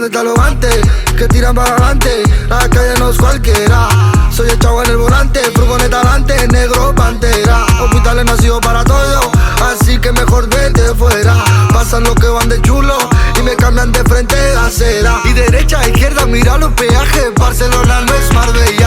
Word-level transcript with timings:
dialogantes 0.00 0.80
que 1.18 1.28
tiran 1.28 1.54
para 1.54 1.74
adelante. 1.74 2.22
La 2.48 2.68
calle 2.68 2.94
no 2.98 3.10
es 3.10 3.18
cualquiera. 3.18 3.88
Soy 4.30 4.48
el 4.48 4.58
chavo 4.58 4.82
en 4.82 4.90
el 4.90 4.96
volante, 4.96 5.40
furgoneta 5.54 6.00
adelante, 6.00 6.48
negro 6.48 6.94
pantera. 6.94 7.66
Hospitales 7.82 8.24
nacido 8.24 8.60
para 8.60 8.84
todo, 8.84 9.30
así 9.62 9.98
que 9.98 10.12
mejor 10.12 10.48
vete 10.48 10.94
fuera. 10.94 11.34
Pasan 11.72 12.04
los 12.04 12.14
que 12.14 12.26
van 12.26 12.48
de 12.48 12.60
chulo 12.62 12.96
y 13.38 13.42
me 13.42 13.54
cambian 13.56 13.92
de 13.92 14.02
frente 14.04 14.34
de 14.34 14.56
acera. 14.56 15.20
Y 15.24 15.32
derecha 15.34 15.80
a 15.80 15.88
izquierda, 15.88 16.24
mira 16.26 16.56
los 16.56 16.72
peajes. 16.72 17.34
Barcelona 17.36 18.00
no 18.00 18.14
es 18.14 18.32
Marbella. 18.32 18.81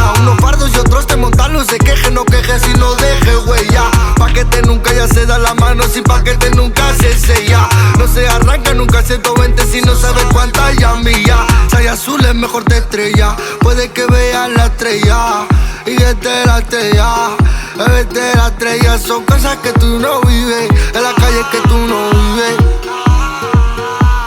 Mejor 12.45 12.63
te 12.66 12.77
estrella, 12.77 13.35
puede 13.62 13.90
que 13.90 14.05
veas 14.05 14.49
la 14.52 14.66
estrella. 14.66 15.48
Y 15.88 15.95
este 16.02 16.45
la 16.45 16.59
estrella, 16.59 17.30
este 17.99 18.36
la 18.36 18.48
estrella. 18.48 18.98
Son 18.99 19.23
cosas 19.26 19.58
que 19.58 19.72
tú 19.73 19.99
no 19.99 20.22
vives, 20.22 20.70
en 20.94 21.03
la 21.03 21.13
calle 21.13 21.41
que 21.52 21.59
tú 21.67 21.77
no 21.77 22.09
vives. 22.12 22.55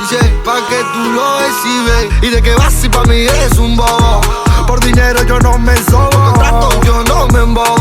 Dice, 0.01 0.19
pa' 0.45 0.67
que 0.69 0.81
tú 0.93 1.03
lo 1.13 1.41
exhibes. 1.49 2.23
Y 2.23 2.29
de 2.31 2.43
que 2.43 2.55
vas 2.57 2.73
si 2.73 2.89
pa' 2.89 3.05
mí 3.05 3.21
eres 3.21 3.57
un 3.59 3.77
bobo. 3.77 4.21
Por 4.67 4.81
dinero 4.81 5.23
yo 5.25 5.39
no 5.39 5.57
me 5.59 5.77
sobo. 5.77 6.11
Contrato 6.11 6.71
yo 6.85 7.05
no 7.05 7.29
me 7.29 7.41
embobo. 7.41 7.78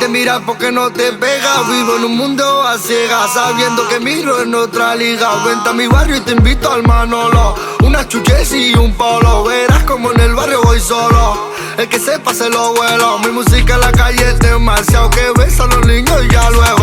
De 0.00 0.08
mirar 0.08 0.42
porque 0.44 0.70
no 0.70 0.90
te 0.90 1.12
pega. 1.12 1.62
Vivo 1.62 1.96
en 1.96 2.04
un 2.04 2.16
mundo 2.16 2.62
a 2.62 2.78
ciegas, 2.78 3.32
sabiendo 3.32 3.86
que 3.88 4.00
miro 4.00 4.42
en 4.42 4.54
otra 4.54 4.94
liga. 4.94 5.28
Vente 5.44 5.68
a 5.68 5.72
mi 5.72 5.86
barrio 5.86 6.16
y 6.16 6.20
te 6.20 6.32
invito 6.32 6.70
al 6.70 6.82
Manolo. 6.82 7.54
Unas 7.82 8.08
chuches 8.08 8.52
y 8.52 8.74
un 8.74 8.92
polo. 8.94 9.44
Verás 9.44 9.82
como 9.84 10.12
en 10.12 10.20
el 10.20 10.34
barrio 10.34 10.62
voy 10.62 10.80
solo. 10.80 11.52
El 11.76 11.88
que 11.88 11.98
sepa 11.98 12.34
se 12.34 12.48
lo 12.50 12.74
vuelo. 12.74 13.18
Mi 13.20 13.30
música 13.30 13.74
en 13.74 13.80
la 13.80 13.92
calle 13.92 14.28
es 14.28 14.38
demasiado 14.38 15.10
que 15.10 15.32
ves 15.38 15.58
a 15.60 15.66
los 15.66 15.84
niños 15.86 16.20
ya 16.30 16.50
luego. 16.50 16.81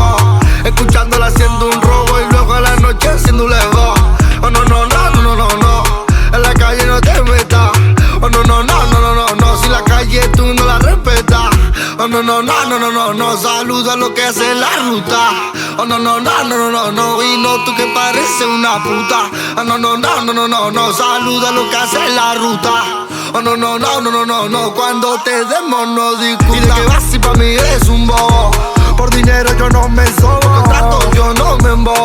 Oh 12.02 12.08
no, 12.08 12.24
no, 12.24 12.42
no, 12.42 12.66
no, 12.66 12.80
no, 12.80 12.90
no, 12.92 13.14
no. 13.14 13.38
Saluda 13.38 13.98
lo 13.98 14.14
que 14.14 14.24
hace 14.24 14.56
la 14.56 14.74
ruta. 14.88 15.52
Oh 15.78 15.86
no, 15.86 16.00
no, 16.00 16.18
no, 16.22 16.44
no, 16.46 16.72
no, 16.72 16.92
no. 16.94 17.22
Y 17.22 17.38
no 17.40 17.62
tú 17.66 17.76
que 17.76 17.88
pareces 17.88 18.48
una 18.48 18.82
puta. 18.82 19.30
Oh 19.58 19.64
no, 19.66 19.78
no, 19.78 19.98
no, 19.98 20.24
no, 20.24 20.34
no, 20.34 20.48
no, 20.48 20.72
no. 20.72 20.94
Saluda 20.94 21.52
lo 21.52 21.70
que 21.70 21.76
hace 21.76 22.10
la 22.12 22.36
ruta. 22.36 23.06
Oh 23.34 23.42
no, 23.42 23.58
no, 23.58 23.78
no, 23.78 24.00
no, 24.00 24.12
no, 24.12 24.26
no, 24.26 24.48
no. 24.48 24.74
Cuando 24.74 25.20
te 25.26 25.44
demos 25.44 25.90
no 25.90 26.16
discutas. 26.16 26.56
Y 26.56 26.60
de 26.62 26.74
que 26.74 26.86
vas 26.88 27.04
si 27.04 27.20
pa' 27.20 27.34
mí 27.34 27.48
eres 27.48 27.90
un 27.90 28.08
bobo. 28.08 28.52
Por 28.96 29.10
dinero 29.10 29.50
yo 29.58 29.70
no 29.70 29.90
me 29.90 30.06
sobo. 30.22 30.40
Contrato 30.40 31.12
yo 31.12 31.34
no 31.34 31.58
me 31.58 31.72
embobo. 31.72 31.99